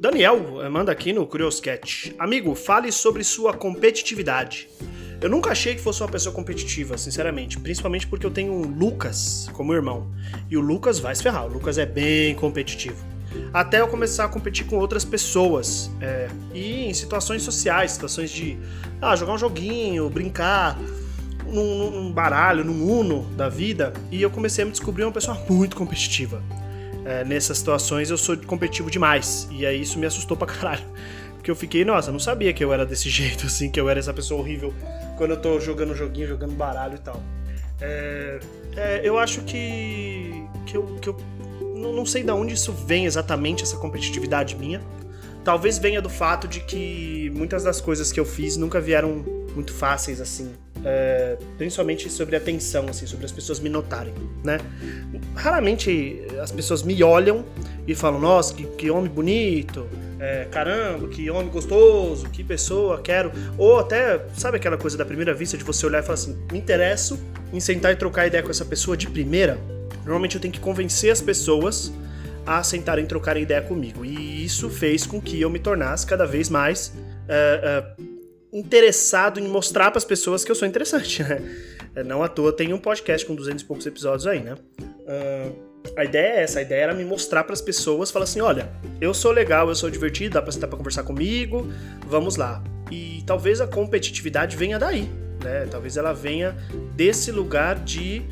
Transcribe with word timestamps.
Daniel 0.00 0.62
eh, 0.62 0.68
manda 0.70 0.90
aqui 0.90 1.12
no 1.12 1.26
Curioscat. 1.26 2.14
Amigo, 2.18 2.54
fale 2.54 2.90
sobre 2.90 3.22
sua 3.22 3.52
competitividade. 3.52 4.66
Eu 5.20 5.28
nunca 5.28 5.50
achei 5.50 5.74
que 5.74 5.80
fosse 5.82 6.02
uma 6.02 6.08
pessoa 6.08 6.34
competitiva, 6.34 6.96
sinceramente. 6.96 7.60
Principalmente 7.60 8.06
porque 8.06 8.24
eu 8.24 8.30
tenho 8.30 8.54
o 8.54 8.66
Lucas 8.66 9.50
como 9.52 9.74
irmão. 9.74 10.10
E 10.48 10.56
o 10.56 10.60
Lucas 10.62 10.98
vai 10.98 11.14
se 11.14 11.22
ferrar. 11.22 11.44
O 11.44 11.52
Lucas 11.52 11.76
é 11.76 11.84
bem 11.84 12.34
competitivo. 12.34 13.04
Até 13.52 13.82
eu 13.82 13.88
começar 13.88 14.24
a 14.24 14.28
competir 14.28 14.64
com 14.64 14.78
outras 14.78 15.04
pessoas. 15.04 15.90
É, 16.00 16.30
e 16.54 16.86
em 16.86 16.94
situações 16.94 17.42
sociais, 17.42 17.92
situações 17.92 18.30
de 18.30 18.56
ah, 19.02 19.14
jogar 19.14 19.34
um 19.34 19.38
joguinho, 19.38 20.08
brincar 20.08 20.78
num, 21.46 21.90
num 21.90 22.10
baralho, 22.10 22.64
num 22.64 22.90
Uno 22.90 23.24
da 23.36 23.50
vida. 23.50 23.92
E 24.10 24.22
eu 24.22 24.30
comecei 24.30 24.62
a 24.62 24.64
me 24.64 24.70
descobrir 24.72 25.04
uma 25.04 25.12
pessoa 25.12 25.38
muito 25.46 25.76
competitiva. 25.76 26.42
É, 27.10 27.24
nessas 27.24 27.58
situações 27.58 28.08
eu 28.08 28.16
sou 28.16 28.36
competitivo 28.36 28.88
demais. 28.88 29.48
E 29.50 29.66
aí 29.66 29.80
isso 29.80 29.98
me 29.98 30.06
assustou 30.06 30.36
pra 30.36 30.46
caralho. 30.46 30.84
Porque 31.34 31.50
eu 31.50 31.56
fiquei, 31.56 31.84
nossa, 31.84 32.12
não 32.12 32.20
sabia 32.20 32.52
que 32.52 32.62
eu 32.62 32.72
era 32.72 32.86
desse 32.86 33.10
jeito, 33.10 33.46
assim, 33.46 33.68
que 33.68 33.80
eu 33.80 33.88
era 33.88 33.98
essa 33.98 34.14
pessoa 34.14 34.40
horrível 34.40 34.72
quando 35.16 35.32
eu 35.32 35.40
tô 35.40 35.58
jogando 35.58 35.94
joguinho, 35.94 36.28
jogando 36.28 36.52
baralho 36.52 36.94
e 36.94 36.98
tal. 36.98 37.20
É, 37.80 38.38
é, 38.76 39.00
eu 39.02 39.18
acho 39.18 39.42
que, 39.42 40.46
que 40.64 40.76
eu, 40.76 40.84
que 41.00 41.08
eu 41.08 41.16
não, 41.74 41.92
não 41.92 42.06
sei 42.06 42.22
de 42.22 42.30
onde 42.30 42.54
isso 42.54 42.72
vem 42.72 43.06
exatamente, 43.06 43.64
essa 43.64 43.76
competitividade 43.76 44.54
minha. 44.54 44.80
Talvez 45.42 45.78
venha 45.78 46.00
do 46.00 46.08
fato 46.08 46.46
de 46.46 46.60
que 46.60 47.28
muitas 47.34 47.64
das 47.64 47.80
coisas 47.80 48.12
que 48.12 48.20
eu 48.20 48.24
fiz 48.24 48.56
nunca 48.56 48.80
vieram 48.80 49.24
muito 49.54 49.74
fáceis 49.74 50.20
assim. 50.20 50.54
É, 50.84 51.36
principalmente 51.58 52.08
sobre 52.08 52.36
atenção, 52.36 52.86
assim, 52.88 53.06
sobre 53.06 53.26
as 53.26 53.32
pessoas 53.32 53.60
me 53.60 53.68
notarem, 53.68 54.14
né? 54.42 54.58
Raramente 55.34 56.22
as 56.40 56.50
pessoas 56.50 56.82
me 56.82 57.02
olham 57.02 57.44
e 57.86 57.94
falam, 57.94 58.18
nossa, 58.18 58.54
que, 58.54 58.64
que 58.64 58.90
homem 58.90 59.10
bonito, 59.10 59.86
é, 60.20 60.46
caramba, 60.50 61.08
que 61.08 61.30
homem 61.30 61.50
gostoso, 61.50 62.28
que 62.28 62.44
pessoa, 62.44 63.00
quero. 63.02 63.32
Ou 63.56 63.78
até, 63.78 64.20
sabe 64.36 64.58
aquela 64.58 64.76
coisa 64.76 64.96
da 64.96 65.04
primeira 65.04 65.32
vista 65.32 65.56
de 65.56 65.64
você 65.64 65.86
olhar 65.86 66.00
e 66.00 66.02
falar 66.02 66.14
assim: 66.14 66.38
me 66.52 66.58
interesso 66.58 67.18
em 67.52 67.58
sentar 67.58 67.92
e 67.92 67.96
trocar 67.96 68.26
ideia 68.26 68.42
com 68.42 68.50
essa 68.50 68.64
pessoa 68.64 68.96
de 68.96 69.08
primeira? 69.08 69.58
Normalmente 69.98 70.34
eu 70.34 70.40
tenho 70.40 70.52
que 70.52 70.60
convencer 70.60 71.10
as 71.10 71.20
pessoas 71.20 71.92
a 72.46 72.62
sentarem 72.62 73.04
e 73.04 73.08
trocarem 73.08 73.42
ideia 73.42 73.62
comigo. 73.62 74.04
E 74.04 74.44
isso 74.44 74.68
fez 74.68 75.06
com 75.06 75.20
que 75.20 75.40
eu 75.40 75.48
me 75.48 75.58
tornasse 75.58 76.06
cada 76.06 76.26
vez 76.26 76.48
mais 76.48 76.92
é, 77.28 77.84
é, 77.98 78.02
interessado 78.52 79.38
em 79.38 79.48
mostrar 79.48 79.90
para 79.90 79.98
as 79.98 80.04
pessoas 80.04 80.44
que 80.44 80.50
eu 80.50 80.54
sou 80.54 80.66
interessante, 80.66 81.22
né? 81.22 81.40
Não 82.04 82.22
à 82.22 82.28
toa 82.28 82.52
tem 82.52 82.72
um 82.72 82.78
podcast 82.78 83.26
com 83.26 83.34
200 83.34 83.62
e 83.62 83.64
poucos 83.64 83.86
episódios 83.86 84.26
aí, 84.26 84.40
né? 84.40 84.54
Uh, 84.80 85.70
a 85.96 86.04
ideia 86.04 86.34
é 86.34 86.42
essa, 86.42 86.58
a 86.58 86.62
ideia 86.62 86.84
era 86.84 86.94
me 86.94 87.04
mostrar 87.04 87.44
para 87.44 87.52
as 87.52 87.60
pessoas, 87.60 88.10
falar 88.10 88.24
assim, 88.24 88.40
olha, 88.40 88.70
eu 89.00 89.14
sou 89.14 89.32
legal, 89.32 89.68
eu 89.68 89.74
sou 89.74 89.90
divertido, 89.90 90.34
dá 90.34 90.42
para 90.42 90.52
sentar 90.52 90.68
para 90.68 90.76
conversar 90.76 91.02
comigo, 91.02 91.66
vamos 92.06 92.36
lá. 92.36 92.62
E 92.90 93.22
talvez 93.26 93.60
a 93.60 93.66
competitividade 93.66 94.56
venha 94.56 94.78
daí, 94.78 95.08
né? 95.42 95.66
Talvez 95.70 95.96
ela 95.96 96.12
venha 96.12 96.56
desse 96.94 97.32
lugar 97.32 97.76
de, 97.76 98.22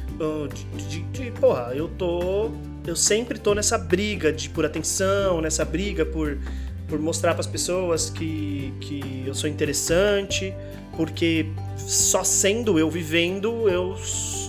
de, 0.77 0.89
de, 0.89 1.03
de 1.03 1.31
porra, 1.33 1.73
eu 1.75 1.89
tô, 1.89 2.51
eu 2.87 2.97
sempre 2.97 3.39
tô 3.39 3.55
nessa 3.55 3.79
briga 3.79 4.33
de 4.33 4.51
por 4.51 4.65
atenção, 4.65 5.41
nessa 5.41 5.65
briga 5.65 6.05
por 6.05 6.39
por 6.89 6.99
mostrar 6.99 7.33
para 7.33 7.41
as 7.41 7.47
pessoas 7.47 8.11
que, 8.11 8.73
que 8.81 9.25
eu 9.27 9.35
sou 9.35 9.49
interessante, 9.49 10.55
porque 10.97 11.47
só 11.77 12.25
sendo 12.25 12.79
eu 12.79 12.91
vivendo, 12.91 13.69
eu 13.69 13.95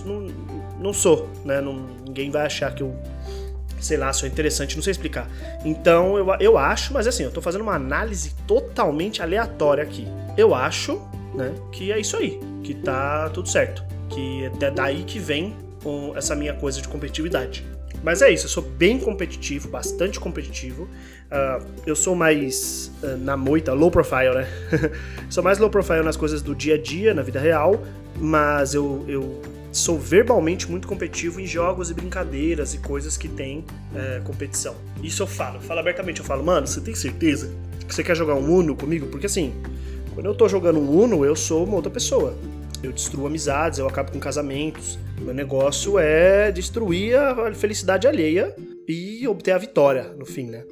não, 0.04 0.26
não 0.80 0.92
sou, 0.92 1.28
né? 1.44 1.60
Não, 1.60 1.74
ninguém 2.04 2.30
vai 2.30 2.46
achar 2.46 2.74
que 2.74 2.82
eu, 2.82 2.96
sei 3.78 3.98
lá, 3.98 4.12
sou 4.12 4.26
interessante, 4.26 4.74
não 4.74 4.82
sei 4.82 4.92
explicar. 4.92 5.28
Então 5.64 6.16
eu, 6.16 6.26
eu 6.40 6.58
acho, 6.58 6.92
mas 6.94 7.06
assim, 7.06 7.22
eu 7.22 7.30
tô 7.30 7.42
fazendo 7.42 7.60
uma 7.60 7.74
análise 7.74 8.34
totalmente 8.46 9.22
aleatória 9.22 9.84
aqui. 9.84 10.08
Eu 10.36 10.54
acho, 10.54 11.00
né, 11.34 11.52
que 11.70 11.92
é 11.92 12.00
isso 12.00 12.16
aí, 12.16 12.40
que 12.64 12.74
tá 12.74 13.28
tudo 13.28 13.48
certo. 13.48 13.84
Que 14.08 14.50
é 14.60 14.70
daí 14.70 15.04
que 15.04 15.18
vem 15.18 15.54
essa 16.16 16.34
minha 16.34 16.54
coisa 16.54 16.80
de 16.80 16.88
competitividade. 16.88 17.64
Mas 18.02 18.22
é 18.22 18.30
isso, 18.30 18.46
eu 18.46 18.50
sou 18.50 18.62
bem 18.62 18.98
competitivo, 18.98 19.68
bastante 19.68 20.18
competitivo. 20.18 20.84
Uh, 20.84 21.64
eu 21.86 21.94
sou 21.94 22.14
mais 22.14 22.90
uh, 23.02 23.16
na 23.18 23.36
moita, 23.36 23.72
low 23.72 23.90
profile, 23.90 24.34
né? 24.34 24.48
sou 25.28 25.44
mais 25.44 25.58
low 25.58 25.68
profile 25.68 26.02
nas 26.02 26.16
coisas 26.16 26.40
do 26.40 26.54
dia 26.54 26.76
a 26.76 26.78
dia, 26.78 27.12
na 27.12 27.22
vida 27.22 27.38
real, 27.38 27.82
mas 28.18 28.74
eu, 28.74 29.04
eu 29.06 29.42
sou 29.70 29.98
verbalmente 29.98 30.68
muito 30.70 30.88
competitivo 30.88 31.40
em 31.40 31.46
jogos 31.46 31.90
e 31.90 31.94
brincadeiras 31.94 32.74
e 32.74 32.78
coisas 32.78 33.16
que 33.16 33.28
tem 33.28 33.64
é, 33.94 34.20
competição. 34.24 34.74
Isso 35.02 35.22
eu 35.22 35.26
falo, 35.26 35.56
eu 35.56 35.60
falo 35.60 35.80
abertamente, 35.80 36.20
eu 36.20 36.26
falo, 36.26 36.42
mano, 36.42 36.66
você 36.66 36.80
tem 36.80 36.94
certeza 36.94 37.50
que 37.86 37.94
você 37.94 38.02
quer 38.02 38.16
jogar 38.16 38.34
um 38.34 38.50
Uno 38.50 38.74
comigo? 38.74 39.06
Porque 39.08 39.26
assim, 39.26 39.52
quando 40.14 40.26
eu 40.26 40.34
tô 40.34 40.48
jogando 40.48 40.78
um 40.78 41.02
Uno, 41.02 41.24
eu 41.24 41.36
sou 41.36 41.64
uma 41.64 41.76
outra 41.76 41.90
pessoa. 41.90 42.36
Eu 42.82 42.92
destruo 42.92 43.26
amizades, 43.26 43.78
eu 43.78 43.86
acabo 43.86 44.10
com 44.10 44.18
casamentos. 44.18 44.98
Meu 45.20 45.34
negócio 45.34 45.98
é 45.98 46.50
destruir 46.50 47.16
a 47.16 47.52
felicidade 47.54 48.06
alheia 48.06 48.54
e 48.88 49.26
obter 49.28 49.52
a 49.52 49.58
vitória 49.58 50.14
no 50.16 50.24
fim, 50.24 50.46
né? 50.46 50.64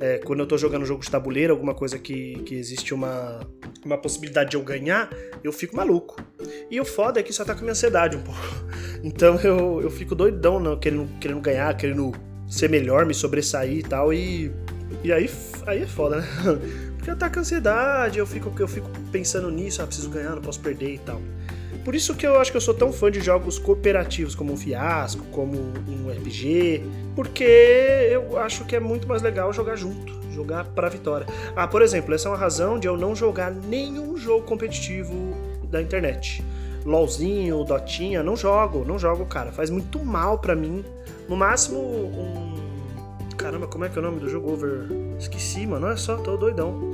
É, 0.00 0.18
quando 0.18 0.40
eu 0.40 0.46
tô 0.46 0.56
jogando 0.56 0.84
jogo 0.84 1.02
de 1.02 1.10
tabuleiro, 1.10 1.52
alguma 1.52 1.74
coisa 1.74 1.98
que, 1.98 2.34
que 2.44 2.54
existe 2.54 2.94
uma, 2.94 3.40
uma 3.84 3.98
possibilidade 3.98 4.50
de 4.50 4.56
eu 4.56 4.62
ganhar, 4.62 5.10
eu 5.42 5.52
fico 5.52 5.74
maluco. 5.74 6.22
E 6.70 6.80
o 6.80 6.84
foda 6.84 7.18
é 7.18 7.22
que 7.22 7.32
isso 7.32 7.42
ataca 7.42 7.60
minha 7.60 7.72
ansiedade 7.72 8.16
um 8.16 8.22
pouco. 8.22 8.40
Então 9.00 9.36
eu, 9.42 9.80
eu 9.80 9.90
fico 9.90 10.12
doidão 10.12 10.58
não, 10.58 10.76
querendo, 10.76 11.08
querendo 11.20 11.40
ganhar, 11.40 11.72
querendo 11.76 12.12
ser 12.48 12.68
melhor, 12.68 13.06
me 13.06 13.14
sobressair 13.14 13.78
e 13.78 13.82
tal. 13.84 14.12
E, 14.12 14.50
e 15.04 15.12
aí, 15.12 15.30
aí 15.68 15.82
é 15.84 15.86
foda, 15.86 16.16
né? 16.16 16.26
Porque 16.98 17.08
ataca 17.08 17.38
a 17.38 17.42
ansiedade, 17.42 18.18
eu 18.18 18.26
fico, 18.26 18.52
eu 18.58 18.66
fico 18.66 18.90
pensando 19.12 19.52
nisso, 19.52 19.80
ah, 19.80 19.86
preciso 19.86 20.10
ganhar, 20.10 20.34
não 20.34 20.42
posso 20.42 20.58
perder 20.58 20.94
e 20.94 20.98
tal. 20.98 21.22
Por 21.88 21.94
isso 21.94 22.14
que 22.14 22.26
eu 22.26 22.38
acho 22.38 22.50
que 22.50 22.56
eu 22.58 22.60
sou 22.60 22.74
tão 22.74 22.92
fã 22.92 23.10
de 23.10 23.18
jogos 23.18 23.58
cooperativos, 23.58 24.34
como 24.34 24.52
um 24.52 24.58
Fiasco, 24.58 25.24
como 25.32 25.56
um 25.56 26.10
RPG, 26.10 26.82
porque 27.16 27.42
eu 28.12 28.38
acho 28.38 28.66
que 28.66 28.76
é 28.76 28.78
muito 28.78 29.08
mais 29.08 29.22
legal 29.22 29.50
jogar 29.54 29.74
junto, 29.74 30.12
jogar 30.30 30.66
pra 30.66 30.90
vitória. 30.90 31.26
Ah, 31.56 31.66
por 31.66 31.80
exemplo, 31.80 32.14
essa 32.14 32.28
é 32.28 32.30
uma 32.30 32.36
razão 32.36 32.78
de 32.78 32.86
eu 32.86 32.94
não 32.94 33.16
jogar 33.16 33.50
nenhum 33.50 34.18
jogo 34.18 34.44
competitivo 34.44 35.14
da 35.70 35.80
internet. 35.80 36.44
LOLzinho, 36.84 37.64
Dotinha, 37.64 38.22
não 38.22 38.36
jogo, 38.36 38.84
não 38.84 38.98
jogo, 38.98 39.24
cara. 39.24 39.50
Faz 39.50 39.70
muito 39.70 40.04
mal 40.04 40.38
pra 40.38 40.54
mim. 40.54 40.84
No 41.26 41.36
máximo, 41.36 41.78
um. 41.80 42.54
Caramba, 43.34 43.66
como 43.66 43.86
é 43.86 43.88
que 43.88 43.96
é 43.96 44.02
o 44.02 44.04
nome 44.04 44.20
do 44.20 44.28
jogo? 44.28 44.52
Over. 44.52 44.88
Esqueci, 45.18 45.66
mano. 45.66 45.86
Olha 45.86 45.96
só, 45.96 46.18
tô 46.18 46.36
doidão 46.36 46.92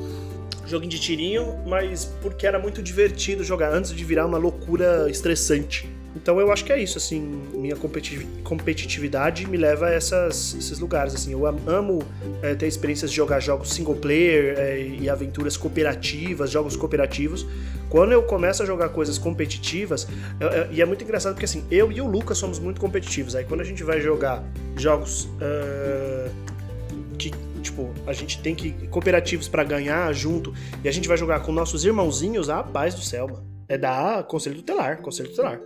joguinho 0.67 0.91
de 0.91 0.99
tirinho, 0.99 1.59
mas 1.67 2.05
porque 2.23 2.47
era 2.47 2.59
muito 2.59 2.83
divertido 2.83 3.45
jogar 3.45 3.73
antes 3.73 3.93
de 3.93 4.05
virar 4.05 4.27
uma 4.27 4.39
loucura 4.39 5.11
estressante. 5.11 5.89
Então 6.17 6.39
eu 6.39 6.53
acho 6.53 6.65
que 6.65 6.73
é 6.73 6.81
isso, 6.81 6.97
assim, 6.97 7.43
minha 7.53 7.75
competitividade 8.45 9.49
me 9.49 9.57
leva 9.57 9.87
a 9.87 9.91
essas, 9.91 10.55
esses 10.55 10.79
lugares, 10.79 11.13
assim, 11.13 11.33
eu 11.33 11.45
amo 11.45 12.03
é, 12.41 12.55
ter 12.55 12.69
experiências 12.69 13.11
de 13.11 13.17
jogar 13.17 13.41
jogos 13.41 13.73
single 13.73 13.97
player 13.97 14.55
é, 14.57 14.81
e 14.81 15.11
aventuras 15.11 15.57
cooperativas, 15.57 16.51
jogos 16.51 16.77
cooperativos. 16.77 17.45
Quando 17.91 18.13
eu 18.13 18.23
começo 18.23 18.63
a 18.63 18.67
jogar 18.67 18.91
coisas 18.91 19.19
competitivas, 19.19 20.07
é, 20.39 20.69
e 20.71 20.81
é 20.81 20.85
muito 20.85 21.03
engraçado 21.03 21.35
porque 21.35 21.47
assim, 21.47 21.65
eu 21.69 21.91
e 21.91 22.01
o 22.01 22.07
Lucas 22.07 22.39
somos 22.39 22.61
muito 22.61 22.81
competitivos, 22.81 23.35
aí 23.35 23.45
quando 23.45 23.63
a 23.63 23.65
gente 23.65 23.83
vai 23.83 24.01
jogar 24.01 24.43
jogos 24.77 25.25
uh, 25.25 26.54
tipo, 27.65 27.93
a 28.07 28.13
gente 28.13 28.41
tem 28.41 28.55
que 28.55 28.71
cooperativos 28.89 29.49
para 29.49 29.65
ganhar 29.65 30.13
junto 30.13 30.55
e 30.83 30.89
a 30.89 30.93
gente 30.93 31.09
vai 31.09 31.17
jogar 31.17 31.41
com 31.41 31.51
nossos 31.51 31.85
irmãozinhos, 31.85 32.49
a 32.49 32.63
paz 32.63 32.95
do 32.95 33.03
céu, 33.03 33.27
mano. 33.27 33.45
É 33.69 33.79
da 33.79 34.23
Conselho 34.23 34.57
Tutelar, 34.57 35.01
Conselho 35.01 35.31
Tutelar. 35.31 35.61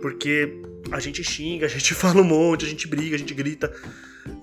Porque 0.00 0.60
a 0.92 1.00
gente 1.00 1.24
xinga, 1.24 1.66
a 1.66 1.68
gente 1.68 1.94
fala 1.94 2.20
um 2.20 2.24
monte, 2.24 2.64
a 2.64 2.68
gente 2.68 2.86
briga, 2.86 3.16
a 3.16 3.18
gente 3.18 3.34
grita. 3.34 3.72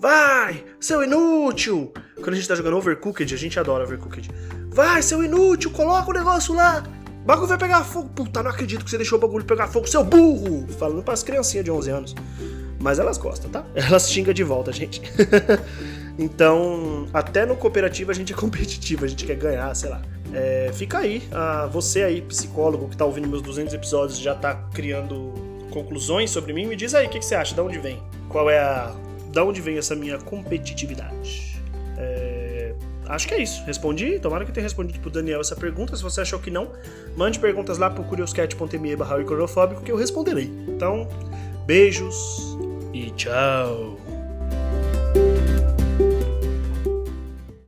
Vai, 0.02 0.64
seu 0.80 1.04
inútil! 1.04 1.94
Quando 2.16 2.34
a 2.34 2.36
gente 2.36 2.48
tá 2.48 2.56
jogando 2.56 2.78
Overcooked, 2.78 3.34
a 3.34 3.38
gente 3.38 3.60
adora 3.60 3.84
Overcooked. 3.84 4.30
Vai, 4.70 5.02
seu 5.02 5.24
inútil, 5.24 5.72
coloca 5.72 6.10
o 6.10 6.14
negócio 6.14 6.54
lá! 6.54 6.84
O 7.22 7.26
bagulho 7.28 7.48
vai 7.48 7.58
pegar 7.58 7.84
fogo. 7.84 8.10
Puta, 8.10 8.42
não 8.42 8.52
acredito 8.52 8.84
que 8.84 8.90
você 8.90 8.98
deixou 8.98 9.18
o 9.18 9.22
bagulho 9.22 9.46
pegar 9.46 9.68
fogo, 9.68 9.88
seu 9.88 10.04
burro! 10.04 10.68
Falando 10.80 11.04
pras 11.04 11.24
criancinhas 11.24 11.66
de 11.66 11.72
11 11.72 11.90
anos. 11.90 12.16
Mas 12.80 13.00
elas 13.00 13.18
gostam, 13.18 13.50
tá? 13.50 13.66
Elas 13.76 14.10
xingam 14.10 14.34
de 14.34 14.44
volta, 14.44 14.72
gente. 14.72 15.02
Então, 16.18 17.08
até 17.14 17.46
no 17.46 17.56
cooperativo 17.56 18.12
a 18.12 18.14
gente 18.14 18.34
é 18.34 18.36
competitivo, 18.38 19.06
a 19.06 19.08
gente 19.08 19.26
quer 19.26 19.36
ganhar, 19.36 19.74
sei 19.76 19.90
lá. 19.90 20.02
É, 20.34 20.72
fica 20.74 20.98
aí, 21.00 21.24
você 21.72 22.04
aí, 22.04 22.22
psicólogo 22.22 22.90
que 22.90 22.98
tá 22.98 23.06
ouvindo 23.06 23.28
meus 23.28 23.42
200 23.42 23.74
episódios, 23.74 24.20
já 24.20 24.36
tá 24.36 24.56
criando 24.74 25.34
conclusões 25.72 26.32
sobre 26.32 26.54
mim, 26.54 26.66
me 26.66 26.76
diz 26.76 26.94
aí 26.94 27.06
o 27.06 27.10
que, 27.10 27.20
que, 27.20 27.26
você 27.26 27.36
acha, 27.36 27.54
de 27.54 27.62
onde 27.62 27.78
vem? 27.80 28.02
Qual 28.30 28.50
é 28.50 28.60
a. 28.60 28.94
Da 29.32 29.44
onde 29.44 29.62
vem 29.62 29.78
essa 29.78 29.96
minha 29.96 30.18
competitividade? 30.18 31.62
É, 31.98 32.74
acho 33.08 33.28
que 33.28 33.34
é 33.34 33.42
isso. 33.42 33.64
Respondi. 33.66 34.20
Tomara 34.20 34.46
que 34.46 34.52
tenha 34.52 34.64
respondido 34.64 35.00
pro 35.00 35.12
Daniel 35.12 35.42
essa 35.42 35.56
pergunta. 35.56 35.96
Se 35.96 36.02
você 36.02 36.22
achou 36.22 36.40
que 36.40 36.50
não, 36.50 36.72
mande 37.16 37.38
perguntas 37.38 37.78
lá 37.78 37.90
pro 37.90 38.04
curioscat.me 38.04 38.96
barra 38.96 39.18
que 39.84 39.92
eu 39.92 39.98
responderei. 39.98 40.52
Então, 40.68 41.08
beijos 41.66 42.58
e 42.94 43.12
tchau. 43.12 44.07